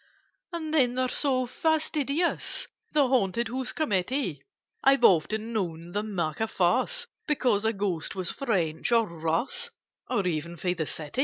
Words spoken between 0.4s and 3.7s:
"And then they're so fastidious, The Haunted